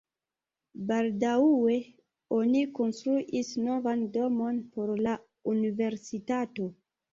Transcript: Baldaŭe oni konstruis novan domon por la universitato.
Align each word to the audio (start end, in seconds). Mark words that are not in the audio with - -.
Baldaŭe 0.91 1.75
oni 2.39 2.63
konstruis 2.79 3.53
novan 3.67 4.03
domon 4.17 4.59
por 4.75 4.97
la 5.05 5.17
universitato. 5.55 6.71